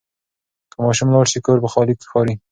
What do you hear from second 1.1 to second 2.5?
لاړ شي، کور به خالي ښکاري.